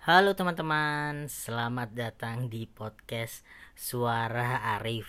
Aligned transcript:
Halo 0.00 0.32
teman-teman, 0.32 1.28
selamat 1.28 1.92
datang 1.92 2.48
di 2.48 2.64
podcast 2.64 3.44
Suara 3.76 4.64
Arif. 4.80 5.04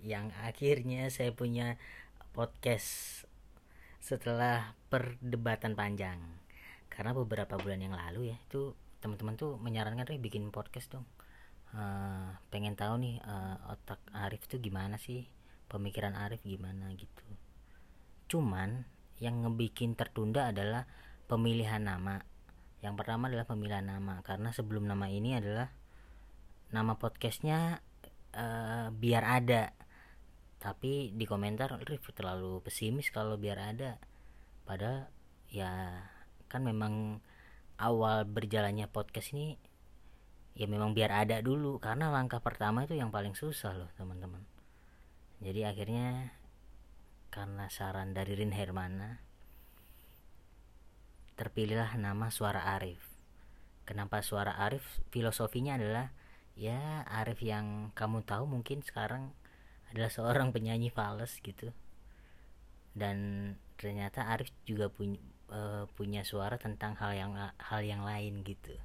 Yang 0.00 0.32
akhirnya 0.40 1.12
saya 1.12 1.36
punya 1.36 1.76
podcast 2.32 3.20
setelah 4.00 4.72
perdebatan 4.88 5.76
panjang. 5.76 6.24
Karena 6.88 7.12
beberapa 7.12 7.60
bulan 7.60 7.84
yang 7.84 7.92
lalu 7.92 8.32
ya, 8.32 8.40
itu 8.40 8.72
teman-teman 9.04 9.36
tuh 9.36 9.60
menyarankan 9.60 10.08
Rif 10.08 10.24
bikin 10.24 10.48
podcast 10.48 10.88
dong. 10.96 11.04
Uh, 11.76 12.32
Pengen 12.48 12.80
tahu 12.80 12.96
nih 12.96 13.20
uh, 13.20 13.76
otak 13.76 14.00
Arif 14.16 14.48
tuh 14.48 14.56
gimana 14.56 14.96
sih, 14.96 15.28
pemikiran 15.68 16.16
Arif 16.16 16.40
gimana 16.48 16.88
gitu. 16.96 17.28
Cuman 18.24 18.88
yang 19.20 19.44
ngebikin 19.44 20.00
tertunda 20.00 20.48
adalah 20.48 20.88
pemilihan 21.28 21.84
nama 21.84 22.31
yang 22.82 22.98
pertama 22.98 23.30
adalah 23.30 23.46
pemilihan 23.46 23.86
nama 23.86 24.26
karena 24.26 24.50
sebelum 24.50 24.90
nama 24.90 25.06
ini 25.06 25.38
adalah 25.38 25.70
nama 26.74 26.98
podcastnya 26.98 27.78
uh, 28.34 28.90
biar 28.90 29.22
ada. 29.22 29.70
Tapi 30.58 31.14
di 31.14 31.22
komentar 31.22 31.78
Rif 31.86 32.10
terlalu 32.10 32.58
pesimis 32.58 33.14
kalau 33.14 33.38
biar 33.38 33.58
ada. 33.58 34.02
Padahal 34.66 35.06
ya 35.46 36.02
kan 36.50 36.66
memang 36.66 37.22
awal 37.78 38.26
berjalannya 38.26 38.90
podcast 38.90 39.34
ini 39.34 39.58
ya 40.58 40.66
memang 40.66 40.90
biar 40.90 41.14
ada 41.14 41.38
dulu. 41.38 41.78
Karena 41.78 42.10
langkah 42.10 42.42
pertama 42.42 42.82
itu 42.82 42.98
yang 42.98 43.14
paling 43.14 43.38
susah 43.38 43.78
loh 43.78 43.90
teman-teman. 43.94 44.42
Jadi 45.38 45.62
akhirnya 45.62 46.34
karena 47.30 47.70
saran 47.70 48.10
dari 48.10 48.34
Rin 48.34 48.54
Hermana 48.54 49.31
terpilihlah 51.42 51.98
nama 51.98 52.30
Suara 52.30 52.78
Arif. 52.78 53.02
Kenapa 53.82 54.22
Suara 54.22 54.62
Arif? 54.62 55.02
Filosofinya 55.10 55.74
adalah 55.74 56.14
ya 56.54 57.02
Arif 57.10 57.42
yang 57.42 57.90
kamu 57.98 58.22
tahu 58.22 58.46
mungkin 58.46 58.86
sekarang 58.86 59.34
adalah 59.90 60.06
seorang 60.14 60.54
penyanyi 60.54 60.94
fals 60.94 61.42
gitu. 61.42 61.74
Dan 62.94 63.50
ternyata 63.74 64.30
Arif 64.30 64.54
juga 64.62 64.86
punya 64.86 65.18
uh, 65.50 65.90
punya 65.98 66.22
suara 66.22 66.62
tentang 66.62 66.94
hal 67.02 67.10
yang 67.18 67.34
hal 67.58 67.82
yang 67.82 68.06
lain 68.06 68.46
gitu. 68.46 68.78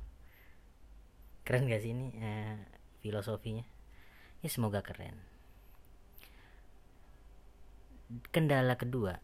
Keren 1.46 1.70
gak 1.70 1.86
sih 1.86 1.94
ini 1.94 2.10
uh, 2.18 2.58
filosofinya? 3.06 3.70
Ya 4.42 4.50
semoga 4.50 4.82
keren. 4.82 5.14
Kendala 8.34 8.82
kedua, 8.82 9.22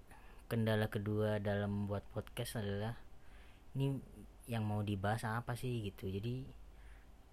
kendala 0.52 0.86
kedua 0.86 1.42
dalam 1.42 1.88
membuat 1.88 2.06
podcast 2.14 2.62
adalah 2.62 3.00
ini 3.74 3.98
yang 4.46 4.64
mau 4.68 4.84
dibahas 4.84 5.24
apa 5.26 5.58
sih 5.58 5.90
gitu. 5.90 6.10
Jadi 6.10 6.46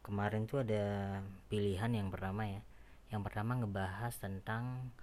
kemarin 0.01 0.49
tuh 0.49 0.65
ada 0.65 1.19
pilihan 1.51 1.91
yang 1.93 2.09
pertama 2.09 2.49
ya. 2.49 2.61
Yang 3.11 3.23
pertama 3.27 3.59
ngebahas 3.59 4.15
tentang 4.17 4.95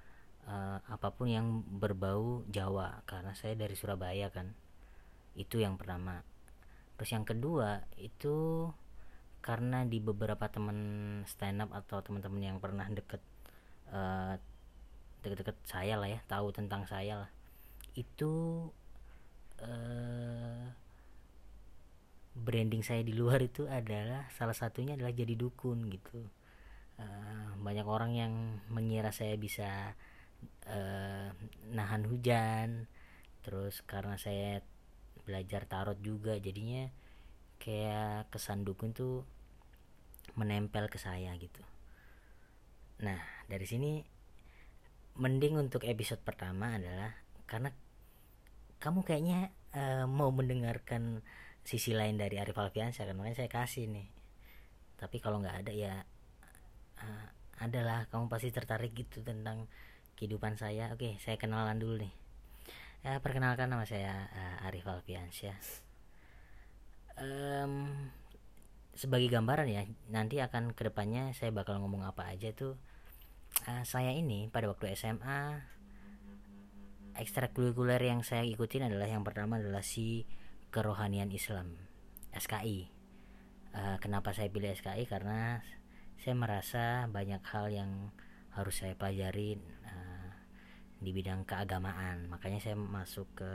uh, 0.48 0.80
apa 0.88 1.12
pun 1.14 1.28
yang 1.30 1.62
berbau 1.62 2.48
Jawa. 2.50 3.04
Karena 3.06 3.36
saya 3.36 3.54
dari 3.54 3.76
Surabaya 3.76 4.32
kan. 4.32 4.56
Itu 5.36 5.62
yang 5.62 5.76
pertama. 5.76 6.24
Terus 6.98 7.14
yang 7.14 7.26
kedua 7.28 7.86
itu 8.02 8.68
karena 9.46 9.86
di 9.86 10.02
beberapa 10.02 10.50
teman 10.50 10.80
stand 11.30 11.64
up 11.64 11.72
atau 11.72 12.02
teman-teman 12.04 12.42
yang 12.42 12.58
pernah 12.60 12.84
deket 12.90 13.22
uh, 13.94 14.36
deket-deket 15.22 15.56
saya 15.64 15.96
lah 15.96 16.10
ya 16.10 16.20
tahu 16.26 16.50
tentang 16.50 16.90
saya 16.90 17.28
lah. 17.28 17.32
Itu 17.94 18.66
uh, 19.62 20.87
branding 22.38 22.86
saya 22.86 23.02
di 23.02 23.18
luar 23.18 23.42
itu 23.42 23.66
adalah 23.66 24.30
salah 24.34 24.54
satunya 24.54 24.94
adalah 24.94 25.14
jadi 25.14 25.34
dukun 25.34 25.90
gitu. 25.90 26.22
Uh, 26.98 27.54
banyak 27.62 27.86
orang 27.86 28.12
yang 28.18 28.34
mengira 28.74 29.14
saya 29.14 29.38
bisa 29.38 29.94
uh, 30.66 31.30
nahan 31.70 32.04
hujan 32.10 32.89
terus 33.45 33.86
karena 33.86 34.17
saya 34.17 34.66
belajar 35.23 35.70
tarot 35.70 36.00
juga 36.02 36.36
jadinya 36.42 36.89
kayak 37.61 38.32
kesan 38.34 38.66
dukun 38.66 38.92
tuh 38.98 39.23
menempel 40.36 40.90
ke 40.90 40.98
saya 40.98 41.34
gitu. 41.38 41.61
Nah 43.02 43.22
dari 43.45 43.66
sini 43.66 44.02
mending 45.17 45.58
untuk 45.58 45.86
episode 45.86 46.22
pertama 46.22 46.78
adalah 46.78 47.14
karena 47.50 47.73
kamu 48.78 49.02
kayaknya 49.02 49.50
uh, 49.73 50.06
mau 50.06 50.30
mendengarkan 50.30 51.26
sisi 51.67 51.92
lain 51.92 52.16
dari 52.16 52.39
Arif 52.39 52.55
Alfiansyah 52.55 53.04
kan. 53.04 53.16
Makanya 53.20 53.44
saya 53.44 53.52
kasih 53.52 53.92
nih. 53.92 54.08
Tapi 54.95 55.20
kalau 55.20 55.44
nggak 55.44 55.67
ada 55.67 55.73
ya 55.76 55.94
uh, 57.04 57.28
adalah 57.60 58.08
kamu 58.08 58.32
pasti 58.32 58.55
tertarik 58.55 58.95
gitu 58.95 59.20
tentang 59.20 59.67
kehidupan 60.16 60.55
saya. 60.55 60.95
Oke 60.95 61.20
saya 61.20 61.36
kenalan 61.36 61.76
dulu 61.76 62.08
nih. 62.08 62.14
Ya, 63.04 63.20
perkenalkan 63.20 63.67
nama 63.67 63.83
saya 63.83 64.32
uh, 64.32 64.66
Arif 64.72 64.88
Alfiansyah. 64.88 65.60
Um, 67.20 68.08
sebagai 68.95 69.30
gambaran 69.30 69.70
ya 69.70 69.84
nanti 70.10 70.42
akan 70.42 70.73
ke 70.73 70.89
depannya 70.89 71.34
saya 71.36 71.52
bakal 71.52 71.84
ngomong 71.84 72.08
apa 72.08 72.32
aja 72.32 72.55
tuh. 72.55 72.80
Uh, 73.67 73.84
saya 73.84 74.16
ini 74.16 74.48
pada 74.48 74.72
waktu 74.72 74.95
SMA 74.95 75.60
ekstrakurikuler 77.17 77.99
yang 77.99 78.22
saya 78.22 78.45
ikutin 78.45 78.88
adalah 78.88 79.10
yang 79.10 79.26
pertama 79.26 79.58
adalah 79.58 79.82
si 79.82 80.23
kerohanian 80.77 81.33
Islam 81.33 81.73
SKI 82.38 82.93
uh, 83.73 83.77
eh, 83.77 83.98
kenapa 83.98 84.33
saya 84.33 84.54
pilih 84.54 84.70
SKI 84.73 85.10
karena 85.10 85.65
saya 86.21 86.33
merasa 86.38 87.05
banyak 87.10 87.42
hal 87.49 87.70
yang 87.70 87.92
harus 88.58 88.82
saya 88.82 88.98
pelajari 88.98 89.58
uh, 89.86 90.30
di 90.98 91.14
bidang 91.14 91.45
keagamaan. 91.45 92.26
Makanya 92.26 92.58
saya 92.58 92.73
masuk 92.73 93.30
ke 93.37 93.52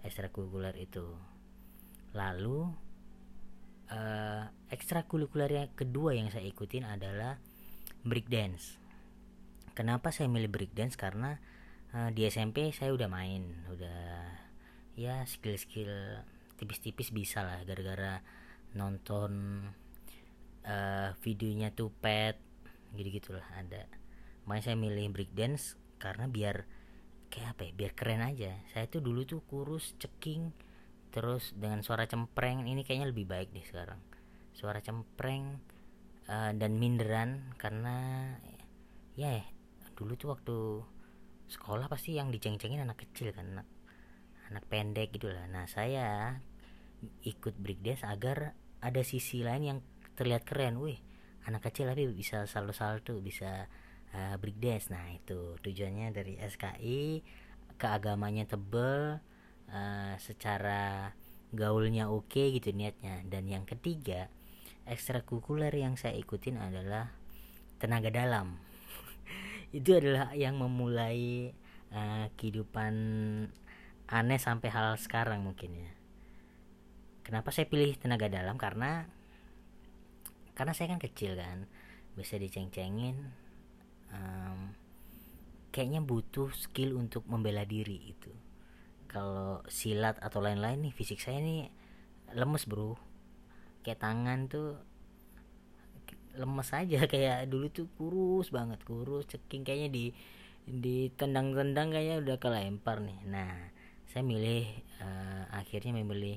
ekstrakurikuler 0.00 0.72
itu. 0.80 1.04
Lalu 2.16 2.72
uh, 3.92 4.48
ekstrakurikuler 4.72 5.52
yang 5.52 5.68
kedua 5.76 6.16
yang 6.16 6.32
saya 6.32 6.48
ikutin 6.48 6.88
adalah 6.88 7.36
breakdance. 8.08 8.80
Kenapa 9.76 10.08
saya 10.10 10.32
milih 10.32 10.48
breakdance? 10.48 10.96
Karena 10.96 11.36
uh, 11.92 12.08
di 12.08 12.24
SMP 12.24 12.72
saya 12.72 12.96
udah 12.96 13.06
main 13.12 13.68
udah 13.68 14.00
ya 14.96 15.22
skill-skill 15.28 16.24
tipis-tipis 16.58 17.14
bisa 17.14 17.46
lah 17.46 17.62
gara-gara 17.62 18.20
nonton 18.74 19.62
uh, 20.66 21.14
videonya 21.22 21.72
tuh 21.72 21.94
pet 21.94 22.36
gitu 22.98 23.08
gitulah 23.08 23.46
ada. 23.56 23.86
Makanya 24.44 24.72
saya 24.72 24.76
milih 24.76 25.12
breakdance 25.12 25.78
karena 26.00 26.26
biar 26.26 26.64
kayak 27.28 27.56
apa 27.56 27.62
ya 27.68 27.72
biar 27.76 27.92
keren 27.94 28.22
aja. 28.24 28.52
Saya 28.72 28.88
tuh 28.88 29.04
dulu 29.04 29.24
tuh 29.28 29.44
kurus 29.44 29.96
ceking 30.00 30.52
terus 31.08 31.56
dengan 31.56 31.80
suara 31.80 32.04
cempreng 32.04 32.68
ini 32.68 32.84
kayaknya 32.84 33.08
lebih 33.12 33.28
baik 33.28 33.52
deh 33.52 33.64
sekarang. 33.64 34.00
Suara 34.56 34.80
cempreng 34.82 35.60
uh, 36.28 36.52
dan 36.56 36.76
minderan 36.76 37.54
karena 37.60 38.28
ya 39.16 39.44
dulu 39.96 40.14
tuh 40.14 40.28
waktu 40.36 40.56
sekolah 41.48 41.88
pasti 41.88 42.14
yang 42.14 42.28
diceng-cengin 42.28 42.84
anak 42.84 43.02
kecil 43.08 43.32
kan 43.32 43.48
anak 43.56 43.68
anak 44.48 44.64
pendek 44.68 45.12
gitu 45.12 45.28
lah. 45.28 45.44
Nah 45.48 45.68
saya 45.68 46.40
ikut 47.22 47.54
breakdance 47.58 48.02
agar 48.04 48.54
ada 48.78 49.02
sisi 49.02 49.42
lain 49.42 49.62
yang 49.64 49.78
terlihat 50.18 50.46
keren. 50.46 50.78
Wih 50.82 50.98
anak 51.48 51.70
kecil 51.70 51.88
tapi 51.88 52.04
bisa 52.12 52.44
salto 52.44 52.76
salto 52.76 53.16
bisa 53.24 53.66
uh, 54.12 54.36
breakdance 54.36 54.92
nah 54.92 55.08
itu 55.08 55.56
tujuannya 55.64 56.12
dari 56.12 56.36
SKI 56.36 57.24
keagamanya 57.80 58.44
tebel 58.44 59.16
uh, 59.72 60.14
secara 60.20 61.14
gaulnya 61.54 62.12
oke 62.12 62.28
okay, 62.28 62.52
gitu 62.52 62.74
niatnya. 62.74 63.24
Dan 63.24 63.48
yang 63.48 63.64
ketiga 63.64 64.28
ekstrakurikuler 64.84 65.72
yang 65.72 65.96
saya 65.96 66.16
ikutin 66.16 66.60
adalah 66.60 67.12
tenaga 67.78 68.12
dalam. 68.12 68.58
Itu 69.78 70.00
adalah 70.00 70.32
yang 70.32 70.56
memulai 70.58 71.52
uh, 71.92 72.26
kehidupan 72.36 72.94
aneh 74.08 74.40
sampai 74.40 74.68
hal 74.72 74.96
sekarang 74.96 75.44
mungkin 75.44 75.76
ya 75.76 75.97
kenapa 77.28 77.52
saya 77.52 77.68
pilih 77.68 77.92
tenaga 78.00 78.32
dalam? 78.32 78.56
Karena 78.56 79.04
karena 80.56 80.72
saya 80.72 80.96
kan 80.96 81.00
kecil 81.04 81.36
kan 81.36 81.68
bisa 82.16 82.40
diceng-cengin 82.40 83.14
um, 84.10 84.74
kayaknya 85.70 86.02
butuh 86.02 86.50
skill 86.56 86.98
untuk 86.98 87.22
membela 87.30 87.62
diri 87.62 88.10
itu 88.10 88.32
kalau 89.08 89.64
silat 89.72 90.20
atau 90.20 90.44
lain-lain 90.44 90.84
nih 90.84 90.92
fisik 90.92 91.20
saya 91.20 91.40
nih 91.40 91.72
lemes 92.36 92.68
bro. 92.68 92.92
Kayak 93.80 94.04
tangan 94.04 94.52
tuh 94.52 94.76
lemes 96.36 96.68
aja. 96.76 97.00
Kayak 97.12 97.48
dulu 97.48 97.72
tuh 97.72 97.88
kurus 97.96 98.52
banget 98.52 98.84
kurus 98.84 99.24
ceking. 99.32 99.64
Kayaknya 99.64 99.88
di 99.88 100.04
di 100.68 101.08
tendang-tendang 101.16 101.88
kayaknya 101.88 102.16
udah 102.20 102.36
kelempar 102.36 103.00
nih. 103.00 103.20
Nah 103.24 103.72
saya 104.12 104.20
milih 104.20 104.68
uh, 105.00 105.44
akhirnya 105.56 105.96
memilih 105.96 106.36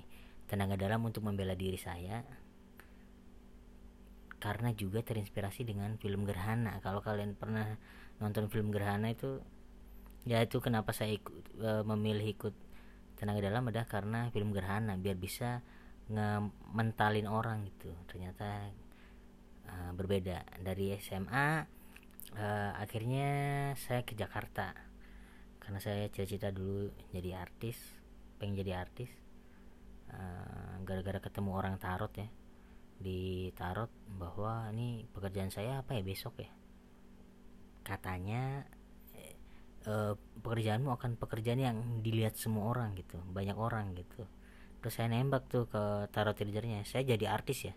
tenaga 0.51 0.75
dalam 0.75 1.07
untuk 1.07 1.24
membela 1.24 1.56
diri 1.56 1.80
saya. 1.80 2.19
Karena 4.36 4.75
juga 4.75 5.00
terinspirasi 5.00 5.63
dengan 5.63 5.95
film 5.95 6.27
Gerhana. 6.27 6.75
Kalau 6.83 7.00
kalian 7.00 7.39
pernah 7.39 7.80
nonton 8.19 8.51
film 8.51 8.75
Gerhana 8.75 9.15
itu 9.15 9.39
ya 10.27 10.44
itu 10.44 10.59
kenapa 10.59 10.92
saya 10.92 11.15
ikut 11.15 11.56
e, 11.56 11.71
memilih 11.88 12.36
ikut 12.36 12.53
tenaga 13.15 13.48
dalam 13.48 13.63
adalah 13.71 13.88
karena 13.88 14.27
film 14.36 14.51
Gerhana 14.51 15.00
biar 15.00 15.15
bisa 15.15 15.63
ngementalin 16.12 17.31
orang 17.31 17.63
gitu. 17.71 17.95
Ternyata 18.12 18.68
e, 19.71 19.74
berbeda. 19.95 20.44
Dari 20.59 21.00
SMA 21.00 21.63
e, 22.36 22.47
akhirnya 22.75 23.30
saya 23.80 24.04
ke 24.04 24.19
Jakarta. 24.19 24.75
Karena 25.63 25.80
saya 25.80 26.12
cita-cita 26.12 26.51
dulu 26.51 26.92
jadi 27.15 27.39
artis 27.39 27.77
pengen 28.42 28.65
jadi 28.65 28.81
artis 28.81 29.21
gara-gara 30.85 31.19
ketemu 31.23 31.51
orang 31.55 31.75
tarot 31.79 32.11
ya. 32.17 32.27
Di 33.01 33.49
tarot 33.57 33.89
bahwa 34.19 34.69
ini 34.69 35.09
pekerjaan 35.09 35.49
saya 35.49 35.81
apa 35.81 35.97
ya 35.97 36.03
besok 36.05 36.43
ya? 36.43 36.51
Katanya 37.81 38.67
e, 39.81 39.93
pekerjaanmu 40.17 40.93
akan 40.93 41.17
pekerjaan 41.17 41.61
yang 41.61 41.77
dilihat 42.05 42.37
semua 42.37 42.69
orang 42.69 42.93
gitu 42.93 43.17
banyak 43.33 43.57
orang 43.57 43.97
gitu. 43.97 44.29
Terus 44.81 44.93
saya 44.93 45.09
nembak 45.09 45.49
tuh 45.49 45.65
ke 45.65 46.09
tarot 46.13 46.37
readernya 46.37 46.85
saya 46.85 47.05
jadi 47.05 47.31
artis 47.33 47.71
ya? 47.71 47.73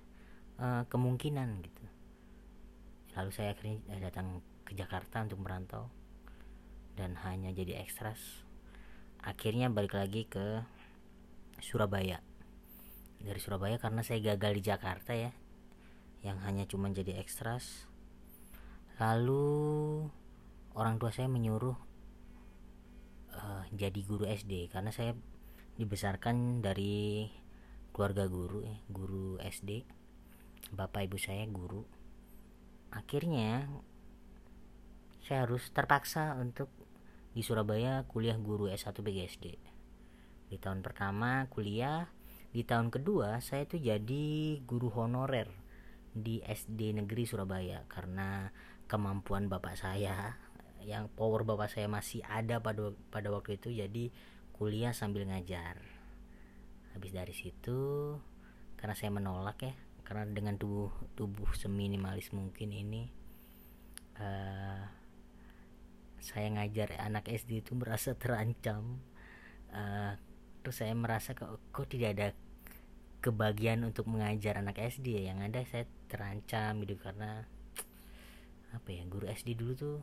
E, 0.60 0.66
kemungkinan 0.90 1.48
gitu. 1.64 1.84
Lalu 3.14 3.30
saya 3.32 3.54
akhirnya 3.54 3.80
datang 4.02 4.42
ke 4.66 4.74
Jakarta 4.76 5.22
untuk 5.22 5.40
merantau 5.40 5.88
dan 6.98 7.16
hanya 7.24 7.54
jadi 7.54 7.80
ekstras. 7.80 8.20
Akhirnya 9.24 9.72
balik 9.72 9.96
lagi 9.96 10.28
ke 10.28 10.60
Surabaya. 11.64 12.20
Dari 13.24 13.40
Surabaya 13.40 13.80
karena 13.80 14.04
saya 14.04 14.20
gagal 14.20 14.60
di 14.60 14.62
Jakarta 14.68 15.16
ya. 15.16 15.32
Yang 16.20 16.38
hanya 16.44 16.64
cuma 16.68 16.92
jadi 16.92 17.16
ekstras 17.16 17.88
lalu 18.94 20.06
orang 20.78 21.02
tua 21.02 21.10
saya 21.10 21.26
menyuruh 21.26 21.74
uh, 23.34 23.64
jadi 23.74 24.00
guru 24.06 24.22
SD 24.30 24.70
karena 24.70 24.94
saya 24.94 25.18
dibesarkan 25.74 26.62
dari 26.62 27.26
keluarga 27.90 28.30
guru 28.30 28.62
ya 28.62 28.78
guru 28.86 29.42
SD 29.42 29.82
bapak 30.74 31.10
ibu 31.10 31.18
saya 31.18 31.42
guru. 31.50 31.82
Akhirnya 32.94 33.66
saya 35.26 35.48
harus 35.48 35.66
terpaksa 35.74 36.38
untuk 36.38 36.70
di 37.34 37.42
Surabaya 37.42 38.06
kuliah 38.06 38.38
guru 38.38 38.70
S1 38.70 38.94
BGSD 39.02 39.73
di 40.54 40.62
tahun 40.62 40.86
pertama 40.86 41.50
kuliah 41.50 42.06
di 42.54 42.62
tahun 42.62 42.94
kedua 42.94 43.42
saya 43.42 43.66
itu 43.66 43.82
jadi 43.82 44.24
guru 44.62 44.86
honorer 44.94 45.50
di 46.14 46.38
SD 46.46 46.94
negeri 46.94 47.26
Surabaya 47.26 47.82
karena 47.90 48.54
kemampuan 48.86 49.50
bapak 49.50 49.74
saya 49.74 50.38
yang 50.86 51.10
power 51.10 51.42
bapak 51.42 51.72
saya 51.72 51.90
masih 51.90 52.22
ada 52.22 52.62
pada 52.62 52.94
pada 53.10 53.34
waktu 53.34 53.58
itu 53.58 53.74
jadi 53.74 54.14
kuliah 54.54 54.94
sambil 54.94 55.26
ngajar. 55.26 55.82
Habis 56.94 57.10
dari 57.10 57.34
situ 57.34 58.14
karena 58.78 58.94
saya 58.94 59.10
menolak 59.10 59.58
ya 59.64 59.74
karena 60.06 60.28
dengan 60.30 60.60
tubuh 60.60 60.92
tubuh 61.16 61.50
seminimalis 61.56 62.30
mungkin 62.30 62.70
ini 62.70 63.08
uh, 64.20 64.84
saya 66.20 66.46
ngajar 66.52 67.00
anak 67.00 67.26
SD 67.32 67.64
itu 67.64 67.72
merasa 67.72 68.12
terancam 68.14 69.00
uh, 69.72 70.14
terus 70.64 70.80
saya 70.80 70.96
merasa 70.96 71.36
kok, 71.36 71.60
kok 71.68 71.84
tidak 71.92 72.16
ada 72.16 72.28
kebagian 73.20 73.84
untuk 73.84 74.08
mengajar 74.08 74.64
anak 74.64 74.80
SD 74.80 75.20
ya? 75.20 75.36
Yang 75.36 75.38
ada 75.52 75.60
saya 75.68 75.84
terancam 76.08 76.80
gitu 76.80 76.96
karena 76.96 77.44
apa 78.72 78.88
ya 78.90 79.04
guru 79.04 79.28
SD 79.28 79.54
dulu 79.54 79.72
tuh 79.76 79.98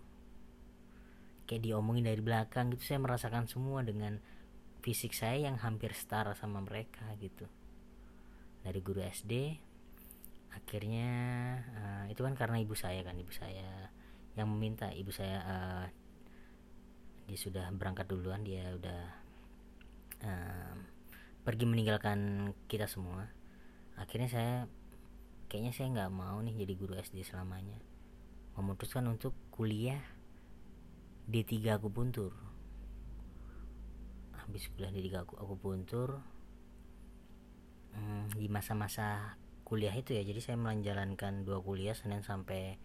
kayak 1.49 1.65
diomongin 1.65 2.05
dari 2.05 2.21
belakang 2.21 2.69
gitu. 2.77 2.93
Saya 2.93 3.01
merasakan 3.01 3.49
semua 3.49 3.81
dengan 3.81 4.21
fisik 4.85 5.17
saya 5.17 5.49
yang 5.49 5.57
hampir 5.57 5.97
setara 5.97 6.37
sama 6.37 6.61
mereka 6.61 7.09
gitu. 7.17 7.49
Dari 8.61 8.77
guru 8.85 9.01
SD 9.01 9.33
akhirnya 10.51 11.09
uh, 11.73 12.05
itu 12.11 12.21
kan 12.21 12.37
karena 12.37 12.59
ibu 12.61 12.75
saya 12.77 13.01
kan 13.01 13.15
ibu 13.15 13.31
saya 13.31 13.89
yang 14.35 14.51
meminta 14.51 14.91
ibu 14.91 15.09
saya 15.09 15.39
uh, 15.41 15.85
dia 17.27 17.39
sudah 17.39 17.71
berangkat 17.71 18.11
duluan 18.11 18.43
dia 18.43 18.75
udah 18.75 19.20
pergi 21.41 21.65
meninggalkan 21.65 22.51
kita 22.69 22.85
semua 22.85 23.25
akhirnya 23.97 24.29
saya 24.29 24.55
kayaknya 25.51 25.73
saya 25.75 25.87
nggak 25.91 26.11
mau 26.15 26.39
nih 26.39 26.63
jadi 26.63 26.73
guru 26.79 26.95
SD 26.95 27.27
selamanya. 27.27 27.75
Memutuskan 28.55 29.03
untuk 29.11 29.35
kuliah 29.51 29.99
D3 31.27 31.75
akupuntur. 31.75 32.31
Habis 34.31 34.71
kuliah 34.71 34.95
D3 34.95 35.27
akupuntur 35.27 36.23
hmm, 37.91 38.31
di 38.39 38.47
masa-masa 38.47 39.35
kuliah 39.67 39.91
itu 39.91 40.15
ya 40.15 40.23
jadi 40.23 40.39
saya 40.39 40.57
menjalankan 40.59 41.43
dua 41.43 41.59
kuliah 41.59 41.95
Senin 41.95 42.23
sampai 42.23 42.79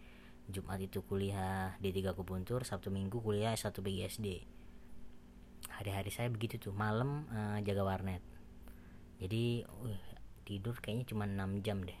Jumat 0.47 0.79
itu 0.79 1.03
kuliah 1.03 1.75
D3 1.83 2.15
akupuntur 2.15 2.63
Sabtu 2.63 2.91
Minggu 2.91 3.19
kuliah 3.19 3.51
S1 3.55 3.75
BGSD 3.79 4.47
hari-hari 5.73 6.09
saya 6.09 6.31
begitu 6.31 6.59
tuh 6.59 6.73
malam 6.73 7.27
uh, 7.31 7.59
jaga 7.63 7.83
warnet. 7.83 8.23
Jadi 9.19 9.65
uh, 9.67 10.01
tidur 10.47 10.79
kayaknya 10.79 11.05
cuma 11.09 11.27
6 11.27 11.65
jam 11.65 11.83
deh 11.83 11.99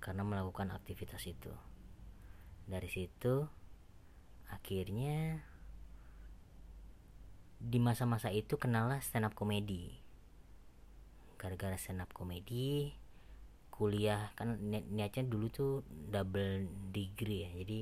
karena 0.00 0.24
melakukan 0.26 0.72
aktivitas 0.74 1.22
itu. 1.28 1.52
Dari 2.66 2.88
situ 2.90 3.46
akhirnya 4.50 5.44
di 7.60 7.78
masa-masa 7.78 8.32
itu 8.32 8.56
kenallah 8.56 8.98
stand 9.04 9.28
up 9.28 9.36
komedi. 9.36 10.00
Gara-gara 11.36 11.76
stand 11.76 12.02
up 12.02 12.10
komedi 12.16 12.96
kuliah 13.70 14.28
kan 14.36 14.60
ni 14.60 14.84
niatnya 14.92 15.24
dulu 15.24 15.46
tuh 15.48 15.72
double 15.86 16.68
degree 16.92 17.48
ya. 17.48 17.50
Jadi 17.64 17.78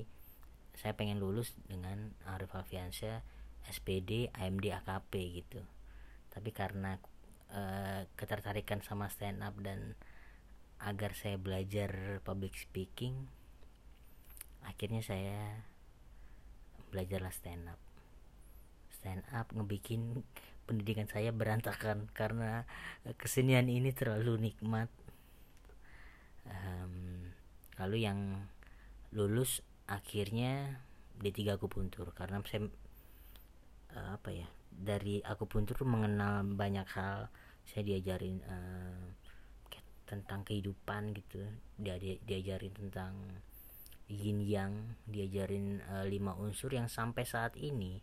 saya 0.79 0.95
pengen 0.95 1.19
lulus 1.19 1.59
dengan 1.67 2.15
Arif 2.27 2.55
Alfiansyah 2.55 3.38
SPD 3.67 4.31
AMD 4.37 4.65
AKP 4.85 5.13
gitu. 5.43 5.61
Tapi 6.31 6.51
karena 6.55 7.01
uh, 7.51 8.07
ketertarikan 8.15 8.85
sama 8.85 9.11
stand 9.11 9.43
up 9.43 9.57
dan 9.59 9.99
agar 10.79 11.19
saya 11.19 11.35
belajar 11.35 12.23
public 12.23 12.55
speaking 12.55 13.27
akhirnya 14.63 15.03
saya 15.03 15.65
belajarlah 16.93 17.33
stand 17.33 17.67
up. 17.73 17.81
Stand 18.93 19.25
up 19.33 19.49
ngebikin 19.55 20.23
pendidikan 20.69 21.09
saya 21.09 21.33
berantakan 21.33 22.13
karena 22.13 22.69
kesenian 23.17 23.73
ini 23.73 23.95
terlalu 23.97 24.53
nikmat. 24.53 24.93
Um, 26.49 27.33
lalu 27.81 28.05
yang 28.09 28.49
lulus 29.13 29.65
akhirnya 29.89 30.85
D3 31.21 31.57
akupuntur 31.57 32.13
karena 32.13 32.45
saya 32.45 32.69
uh, 33.95 34.19
apa 34.19 34.31
ya 34.33 34.49
dari 34.69 35.21
aku 35.25 35.49
pun 35.49 35.65
tuh 35.65 35.79
mengenal 35.85 36.45
banyak 36.45 36.89
hal. 36.93 37.29
Saya 37.69 37.85
diajarin 37.85 38.41
uh, 38.49 39.05
tentang 40.09 40.41
kehidupan 40.45 41.13
gitu. 41.13 41.45
Dia, 41.77 42.01
dia 42.01 42.17
diajarin 42.25 42.73
tentang 42.73 43.13
yin 44.09 44.41
yang 44.41 44.97
diajarin 45.05 45.85
uh, 45.85 46.09
lima 46.09 46.33
unsur 46.41 46.73
yang 46.73 46.89
sampai 46.89 47.29
saat 47.29 47.57
ini. 47.61 48.01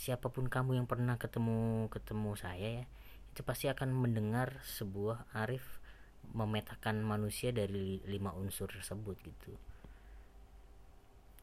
Siapa 0.00 0.32
pun 0.32 0.48
kamu 0.48 0.80
yang 0.80 0.88
pernah 0.88 1.20
ketemu 1.20 1.92
ketemu 1.92 2.32
saya 2.40 2.68
ya 2.80 2.84
itu 3.30 3.46
pasti 3.46 3.70
akan 3.70 3.94
mendengar 3.94 4.58
sebuah 4.66 5.30
arif 5.38 5.62
memetakan 6.34 7.00
manusia 7.00 7.54
dari 7.54 8.02
lima 8.04 8.34
unsur 8.34 8.70
tersebut 8.70 9.16
gitu. 9.22 9.54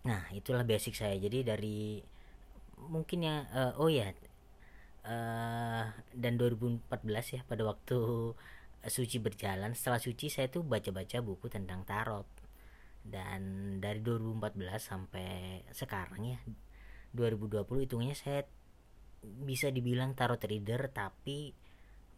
Nah 0.05 0.27
itulah 0.35 0.67
basic 0.67 0.95
saya. 0.95 1.15
Jadi 1.15 1.43
dari 1.43 1.99
mungkin 2.77 3.25
ya 3.25 3.35
uh, 3.51 3.73
oh 3.81 3.89
ya 3.89 4.13
uh, 5.07 5.85
dan 6.13 6.33
2014 6.37 6.87
ya 7.35 7.41
pada 7.47 7.63
waktu 7.65 7.99
suci 8.87 9.17
berjalan 9.19 9.73
setelah 9.73 9.99
suci 9.99 10.29
saya 10.29 10.47
tuh 10.47 10.63
baca-baca 10.63 11.19
buku 11.19 11.49
tentang 11.49 11.83
tarot. 11.83 12.27
Dan 13.07 13.77
dari 13.79 14.03
2014 14.03 14.59
sampai 14.83 15.63
sekarang 15.71 16.35
ya 16.35 16.39
2020 17.15 17.87
hitungnya 17.87 18.11
saya 18.13 18.43
bisa 19.23 19.71
dibilang 19.71 20.11
tarot 20.11 20.43
reader 20.43 20.91
tapi 20.91 21.55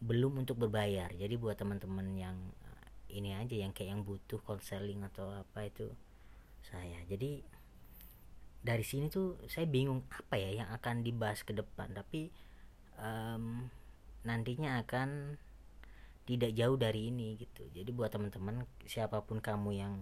belum 0.02 0.42
untuk 0.42 0.66
berbayar. 0.66 1.14
Jadi 1.14 1.34
buat 1.38 1.56
teman-teman 1.56 2.06
yang 2.18 2.36
eh, 2.66 3.16
ini 3.16 3.38
aja 3.38 3.54
yang 3.54 3.70
kayak 3.70 3.94
yang 3.94 4.02
butuh 4.02 4.42
konseling 4.42 5.06
atau 5.06 5.30
apa 5.30 5.68
itu 5.70 5.86
saya. 6.64 6.98
Jadi 7.06 7.44
dari 8.60 8.84
sini 8.84 9.08
tuh 9.08 9.40
saya 9.48 9.64
bingung 9.64 10.04
apa 10.12 10.36
ya 10.36 10.64
yang 10.64 10.68
akan 10.72 11.02
dibahas 11.04 11.42
ke 11.44 11.56
depan. 11.56 11.92
Tapi 11.96 12.28
um, 13.00 13.68
nantinya 14.24 14.80
akan 14.84 15.40
tidak 16.28 16.52
jauh 16.54 16.76
dari 16.76 17.10
ini 17.10 17.40
gitu. 17.40 17.66
Jadi 17.72 17.90
buat 17.90 18.12
teman-teman 18.12 18.68
siapa 18.84 19.24
pun 19.24 19.40
kamu 19.40 19.70
yang 19.74 19.94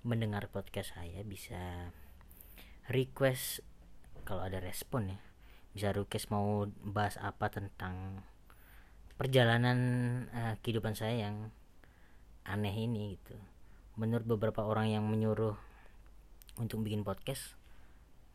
mendengar 0.00 0.48
podcast 0.48 0.96
saya 0.96 1.20
bisa 1.22 1.92
request 2.88 3.60
kalau 4.24 4.40
ada 4.40 4.56
respon 4.64 5.12
ya 5.12 5.20
bisa 5.70 5.94
request 5.94 6.34
mau 6.34 6.66
bahas 6.82 7.14
apa 7.22 7.46
tentang 7.46 8.26
perjalanan 9.14 9.78
uh, 10.34 10.54
kehidupan 10.64 10.98
saya 10.98 11.28
yang 11.30 11.36
aneh 12.42 12.74
ini 12.74 13.14
gitu. 13.20 13.36
Menurut 13.94 14.26
beberapa 14.26 14.64
orang 14.64 14.90
yang 14.90 15.04
menyuruh 15.06 15.54
untuk 16.58 16.82
bikin 16.82 17.06
podcast 17.06 17.59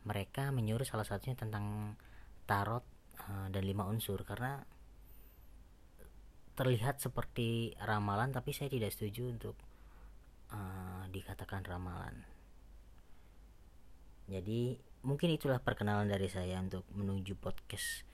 mereka 0.06 0.54
menyuruh 0.54 0.86
salah 0.86 1.04
satunya 1.04 1.34
tentang 1.36 1.98
tarot 2.46 2.86
uh, 3.26 3.48
dan 3.50 3.64
lima 3.66 3.90
unsur. 3.90 4.22
Karena 4.22 4.62
terlihat 6.56 7.04
seperti 7.04 7.76
ramalan 7.84 8.32
tapi 8.32 8.56
saya 8.56 8.72
tidak 8.72 8.96
setuju 8.96 9.28
untuk 9.28 9.58
uh, 10.54 11.04
dikatakan 11.12 11.66
ramalan. 11.68 12.24
Jadi 14.26 14.80
mungkin 15.06 15.30
itulah 15.36 15.62
perkenalan 15.62 16.10
dari 16.10 16.26
saya 16.32 16.58
untuk 16.58 16.88
menuju 16.94 17.38
podcast 17.38 18.08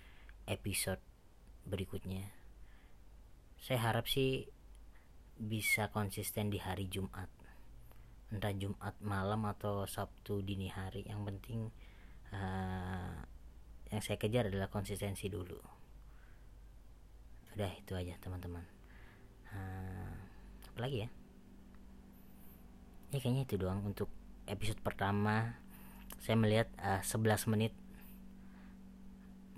episode 0.50 1.00
berikutnya. 1.64 2.28
Saya 3.62 3.80
harap 3.94 4.10
sih 4.10 4.50
bisa 5.38 5.88
konsisten 5.94 6.52
di 6.52 6.60
hari 6.60 6.90
Jumat 6.90 7.41
entah 8.32 8.56
Jumat 8.56 8.96
malam 9.04 9.44
atau 9.46 9.84
Sabtu 9.84 10.40
dini 10.42 10.72
hari. 10.72 11.04
Yang 11.04 11.22
penting 11.28 11.60
uh, 12.32 13.20
yang 13.92 14.02
saya 14.02 14.16
kejar 14.16 14.48
adalah 14.48 14.72
konsistensi 14.72 15.28
dulu. 15.28 15.60
Udah 17.54 17.72
itu 17.76 17.92
aja 17.94 18.16
teman-teman. 18.24 18.64
Uh, 19.52 20.16
apa 20.72 20.80
lagi 20.80 21.04
ya? 21.04 21.10
Ya 23.12 23.20
kayaknya 23.20 23.44
itu 23.44 23.60
doang 23.60 23.84
untuk 23.84 24.08
episode 24.48 24.80
pertama. 24.80 25.60
Saya 26.24 26.40
melihat 26.40 26.72
uh, 26.80 27.04
11 27.04 27.52
menit 27.52 27.76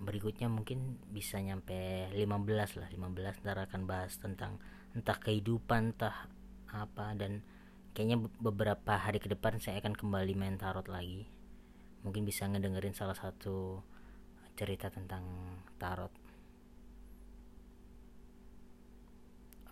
berikutnya 0.03 0.51
mungkin 0.51 0.99
bisa 1.13 1.37
nyampe 1.37 2.09
15 2.09 2.81
lah. 2.81 2.89
15 2.89 3.45
ntar 3.45 3.57
akan 3.69 3.81
bahas 3.85 4.17
tentang 4.17 4.57
entah 4.97 5.15
kehidupan 5.21 5.93
entah 5.93 6.25
apa 6.73 7.13
dan 7.13 7.45
kayaknya 7.93 8.17
beberapa 8.41 8.97
hari 8.97 9.21
ke 9.21 9.29
depan 9.31 9.61
saya 9.61 9.79
akan 9.79 9.93
kembali 9.93 10.33
main 10.33 10.57
tarot 10.57 10.85
lagi 10.89 11.29
mungkin 12.03 12.27
bisa 12.27 12.49
ngedengerin 12.49 12.97
salah 12.97 13.15
satu 13.15 13.79
cerita 14.53 14.89
tentang 14.91 15.23
tarot 15.79 16.11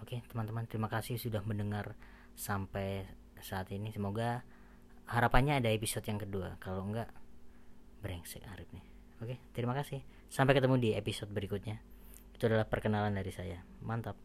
oke 0.01 0.16
teman-teman 0.30 0.66
terima 0.66 0.88
kasih 0.88 1.20
sudah 1.20 1.44
mendengar 1.44 1.98
sampai 2.38 3.06
saat 3.42 3.70
ini 3.74 3.92
semoga 3.92 4.46
harapannya 5.10 5.60
ada 5.60 5.74
episode 5.74 6.06
yang 6.08 6.22
kedua 6.22 6.56
kalau 6.62 6.88
enggak 6.88 7.10
brengsek 8.01 8.46
Arif 8.48 8.70
nih 8.72 8.92
Oke, 9.22 9.38
terima 9.54 9.78
kasih. 9.78 10.01
Sampai 10.34 10.58
ketemu 10.58 10.82
di 10.82 10.90
episode 10.98 11.30
berikutnya. 11.30 11.78
Itu 12.34 12.50
adalah 12.50 12.66
perkenalan 12.66 13.13
dari 13.13 13.30
saya. 13.30 13.62
Mantap. 13.86 14.18